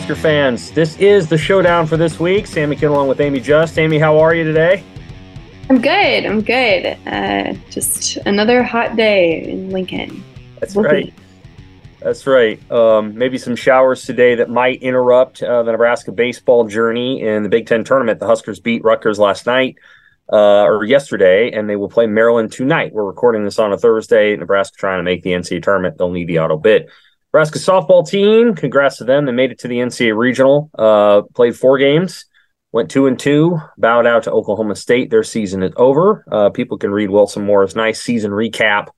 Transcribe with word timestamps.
Husker 0.00 0.16
fans. 0.16 0.70
This 0.70 0.96
is 0.96 1.28
the 1.28 1.36
showdown 1.36 1.86
for 1.86 1.98
this 1.98 2.18
week. 2.18 2.46
Sam 2.46 2.70
McKewon 2.70 2.88
along 2.88 3.08
with 3.08 3.20
Amie 3.20 3.38
Just. 3.38 3.78
Amie, 3.78 3.98
how 3.98 4.18
are 4.18 4.34
you 4.34 4.44
today? 4.44 4.82
I'm 5.68 5.78
good. 5.78 6.24
I'm 6.24 6.40
good. 6.40 6.96
Uh, 7.06 7.52
just 7.68 8.16
another 8.24 8.62
hot 8.62 8.96
day 8.96 9.42
in 9.42 9.68
Lincoln. 9.68 10.24
That's 10.58 10.74
right. 10.74 11.12
That's 12.00 12.26
right. 12.26 12.58
Um, 12.72 13.14
maybe 13.14 13.36
some 13.36 13.54
showers 13.54 14.02
today 14.06 14.36
that 14.36 14.48
might 14.48 14.80
interrupt 14.82 15.42
uh, 15.42 15.64
the 15.64 15.72
Nebraska 15.72 16.12
baseball 16.12 16.66
journey 16.66 17.20
in 17.20 17.42
the 17.42 17.50
Big 17.50 17.66
Ten 17.66 17.84
tournament. 17.84 18.20
The 18.20 18.26
Huskers 18.26 18.58
beat 18.58 18.82
Rutgers 18.82 19.18
last 19.18 19.44
night 19.44 19.76
uh, 20.32 20.62
or 20.62 20.82
yesterday, 20.82 21.52
and 21.52 21.68
they 21.68 21.76
will 21.76 21.90
play 21.90 22.06
Maryland 22.06 22.52
tonight. 22.52 22.94
We're 22.94 23.04
recording 23.04 23.44
this 23.44 23.58
on 23.58 23.70
a 23.70 23.76
Thursday. 23.76 24.34
Nebraska 24.34 24.78
trying 24.78 24.98
to 24.98 25.04
make 25.04 25.22
the 25.22 25.32
NCAA 25.32 25.62
tournament. 25.62 25.98
They'll 25.98 26.10
need 26.10 26.26
the 26.26 26.38
auto 26.38 26.56
bid. 26.56 26.88
Nebraska 27.32 27.60
softball 27.60 28.08
team, 28.08 28.56
congrats 28.56 28.96
to 28.96 29.04
them. 29.04 29.24
They 29.24 29.30
made 29.30 29.52
it 29.52 29.60
to 29.60 29.68
the 29.68 29.78
NCAA 29.78 30.16
regional. 30.16 30.68
Uh, 30.76 31.22
played 31.32 31.56
four 31.56 31.78
games, 31.78 32.24
went 32.72 32.90
two 32.90 33.06
and 33.06 33.16
two, 33.16 33.56
bowed 33.78 34.04
out 34.04 34.24
to 34.24 34.32
Oklahoma 34.32 34.74
State. 34.74 35.10
Their 35.10 35.22
season 35.22 35.62
is 35.62 35.72
over. 35.76 36.24
Uh, 36.30 36.50
people 36.50 36.76
can 36.76 36.90
read 36.90 37.08
Wilson 37.08 37.44
Moore's 37.44 37.76
nice 37.76 38.02
season 38.02 38.32
recap 38.32 38.88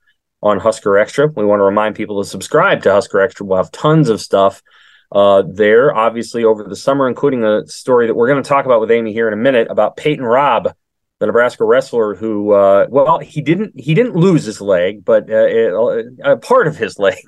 on 0.42 0.60
Husker 0.60 0.96
Extra. 0.96 1.26
We 1.26 1.44
want 1.44 1.60
to 1.60 1.64
remind 1.64 1.94
people 1.94 2.22
to 2.22 2.28
subscribe 2.28 2.82
to 2.84 2.92
Husker 2.92 3.20
Extra. 3.20 3.44
We'll 3.44 3.58
have 3.58 3.70
tons 3.70 4.08
of 4.08 4.18
stuff 4.18 4.62
uh, 5.14 5.42
there, 5.46 5.94
obviously, 5.94 6.42
over 6.44 6.64
the 6.64 6.74
summer, 6.74 7.08
including 7.08 7.44
a 7.44 7.66
story 7.66 8.06
that 8.06 8.14
we're 8.14 8.28
going 8.28 8.42
to 8.42 8.48
talk 8.48 8.64
about 8.64 8.80
with 8.80 8.90
Amie 8.90 9.12
here 9.12 9.28
in 9.28 9.34
a 9.34 9.42
minute 9.42 9.68
about 9.70 9.98
Peyton 9.98 10.24
Robb 10.24 10.72
the 11.22 11.26
Nebraska 11.26 11.64
wrestler 11.64 12.16
who, 12.16 12.50
uh, 12.50 12.88
well, 12.90 13.20
he 13.20 13.42
didn't 13.42 13.78
he 13.78 13.94
didn't 13.94 14.16
lose 14.16 14.42
his 14.42 14.60
leg, 14.60 15.04
but 15.04 15.30
uh, 15.30 15.46
it, 15.46 15.72
uh, 15.72 16.32
a 16.32 16.36
part 16.36 16.66
of 16.66 16.76
his 16.76 16.98
leg 16.98 17.22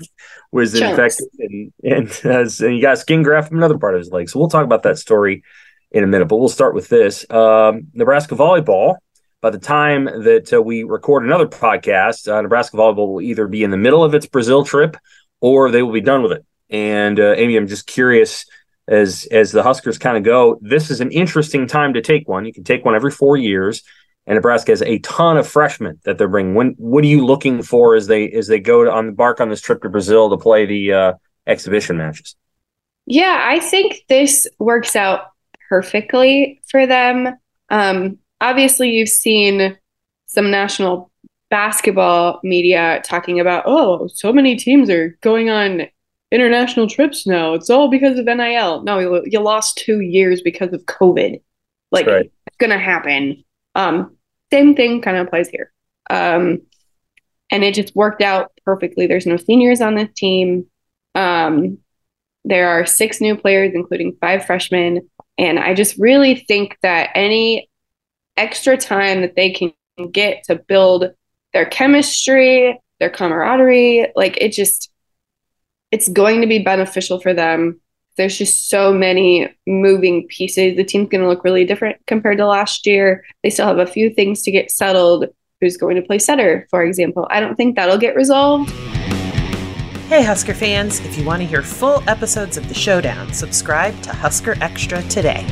was 0.50 0.74
infected, 0.74 1.28
and, 1.38 1.72
and, 1.84 2.20
and, 2.24 2.50
he 2.50 2.80
got 2.80 2.98
skin 2.98 3.22
graft 3.22 3.48
from 3.48 3.58
another 3.58 3.78
part 3.78 3.94
of 3.94 4.00
his 4.00 4.10
leg. 4.10 4.28
So 4.28 4.40
we'll 4.40 4.48
talk 4.48 4.64
about 4.64 4.82
that 4.82 4.98
story 4.98 5.44
in 5.92 6.02
a 6.02 6.08
minute. 6.08 6.26
But 6.26 6.38
we'll 6.38 6.48
start 6.48 6.74
with 6.74 6.88
this: 6.88 7.24
um, 7.30 7.86
Nebraska 7.94 8.34
volleyball. 8.34 8.96
By 9.40 9.50
the 9.50 9.58
time 9.60 10.06
that 10.06 10.52
uh, 10.52 10.60
we 10.60 10.82
record 10.82 11.22
another 11.22 11.46
podcast, 11.46 12.26
uh, 12.26 12.42
Nebraska 12.42 12.76
volleyball 12.76 13.12
will 13.12 13.20
either 13.20 13.46
be 13.46 13.62
in 13.62 13.70
the 13.70 13.76
middle 13.76 14.02
of 14.02 14.12
its 14.12 14.26
Brazil 14.26 14.64
trip 14.64 14.96
or 15.40 15.70
they 15.70 15.82
will 15.82 15.92
be 15.92 16.00
done 16.00 16.22
with 16.22 16.32
it. 16.32 16.44
And 16.68 17.20
uh, 17.20 17.34
Amie, 17.36 17.56
I'm 17.56 17.68
just 17.68 17.86
curious 17.86 18.46
as 18.88 19.26
as 19.30 19.52
the 19.52 19.62
Huskers 19.62 19.98
kind 19.98 20.16
of 20.16 20.22
go, 20.22 20.58
this 20.60 20.90
is 20.90 21.00
an 21.00 21.10
interesting 21.10 21.66
time 21.66 21.94
to 21.94 22.02
take 22.02 22.28
one. 22.28 22.44
You 22.44 22.52
can 22.52 22.64
take 22.64 22.84
one 22.84 22.94
every 22.94 23.10
four 23.10 23.36
years, 23.36 23.82
and 24.26 24.36
Nebraska 24.36 24.72
has 24.72 24.82
a 24.82 24.98
ton 25.00 25.36
of 25.36 25.46
freshmen 25.46 26.00
that 26.04 26.18
they're 26.18 26.28
bringing. 26.28 26.54
When 26.54 26.74
what 26.78 27.04
are 27.04 27.08
you 27.08 27.24
looking 27.24 27.62
for 27.62 27.94
as 27.94 28.06
they 28.06 28.30
as 28.30 28.46
they 28.46 28.60
go 28.60 28.84
to 28.84 28.92
on 28.92 29.08
embark 29.08 29.40
on 29.40 29.48
this 29.48 29.60
trip 29.60 29.82
to 29.82 29.88
Brazil 29.88 30.30
to 30.30 30.36
play 30.36 30.66
the 30.66 30.92
uh, 30.92 31.12
exhibition 31.46 31.96
matches? 31.96 32.36
Yeah, 33.06 33.38
I 33.42 33.60
think 33.60 34.04
this 34.08 34.46
works 34.58 34.96
out 34.96 35.26
perfectly 35.68 36.62
for 36.68 36.86
them. 36.86 37.34
Um, 37.70 38.18
obviously, 38.40 38.90
you've 38.90 39.08
seen 39.08 39.76
some 40.26 40.50
national 40.50 41.10
basketball 41.50 42.40
media 42.42 43.00
talking 43.04 43.40
about, 43.40 43.64
oh, 43.66 44.08
so 44.08 44.32
many 44.32 44.56
teams 44.56 44.90
are 44.90 45.16
going 45.20 45.50
on 45.50 45.82
international 46.34 46.88
trips 46.88 47.26
now. 47.26 47.54
It's 47.54 47.70
all 47.70 47.88
because 47.88 48.18
of 48.18 48.26
NIL. 48.26 48.82
No, 48.82 48.98
you, 48.98 49.22
you 49.24 49.40
lost 49.40 49.78
two 49.78 50.00
years 50.00 50.42
because 50.42 50.72
of 50.72 50.84
COVID. 50.84 51.40
Like 51.90 52.06
right. 52.06 52.30
it's 52.46 52.56
gonna 52.58 52.78
happen. 52.78 53.44
Um, 53.74 54.16
same 54.52 54.74
thing 54.74 55.00
kind 55.00 55.16
of 55.16 55.26
applies 55.26 55.48
here. 55.48 55.72
Um, 56.10 56.62
and 57.50 57.62
it 57.62 57.74
just 57.74 57.94
worked 57.94 58.22
out 58.22 58.52
perfectly. 58.64 59.06
There's 59.06 59.26
no 59.26 59.36
seniors 59.36 59.80
on 59.80 59.94
this 59.94 60.10
team. 60.16 60.66
Um, 61.14 61.78
there 62.44 62.68
are 62.68 62.84
six 62.84 63.20
new 63.20 63.36
players, 63.36 63.72
including 63.74 64.16
five 64.20 64.44
freshmen. 64.44 65.08
And 65.38 65.58
I 65.58 65.74
just 65.74 65.96
really 65.98 66.34
think 66.34 66.76
that 66.82 67.10
any 67.14 67.70
extra 68.36 68.76
time 68.76 69.20
that 69.22 69.36
they 69.36 69.50
can 69.50 69.72
get 70.10 70.44
to 70.44 70.56
build 70.56 71.10
their 71.52 71.64
chemistry, 71.64 72.80
their 73.00 73.10
camaraderie, 73.10 74.08
like 74.16 74.36
it 74.40 74.52
just 74.52 74.90
it's 75.94 76.08
going 76.08 76.40
to 76.40 76.46
be 76.48 76.58
beneficial 76.58 77.20
for 77.20 77.32
them. 77.32 77.80
There's 78.16 78.36
just 78.36 78.68
so 78.68 78.92
many 78.92 79.48
moving 79.64 80.26
pieces. 80.26 80.76
The 80.76 80.82
team's 80.82 81.08
going 81.08 81.20
to 81.20 81.28
look 81.28 81.44
really 81.44 81.64
different 81.64 82.04
compared 82.08 82.38
to 82.38 82.48
last 82.48 82.84
year. 82.84 83.24
They 83.44 83.50
still 83.50 83.68
have 83.68 83.78
a 83.78 83.86
few 83.86 84.10
things 84.10 84.42
to 84.42 84.50
get 84.50 84.72
settled. 84.72 85.26
Who's 85.60 85.76
going 85.76 85.94
to 85.94 86.02
play 86.02 86.18
setter, 86.18 86.66
for 86.68 86.82
example? 86.82 87.28
I 87.30 87.38
don't 87.38 87.54
think 87.54 87.76
that'll 87.76 87.96
get 87.96 88.16
resolved. 88.16 88.70
Hey, 90.08 90.24
Husker 90.24 90.52
fans, 90.52 90.98
if 91.00 91.16
you 91.16 91.24
want 91.24 91.42
to 91.42 91.46
hear 91.46 91.62
full 91.62 92.02
episodes 92.08 92.56
of 92.56 92.66
The 92.68 92.74
Showdown, 92.74 93.32
subscribe 93.32 93.98
to 94.02 94.12
Husker 94.12 94.56
Extra 94.60 95.00
today. 95.04 95.46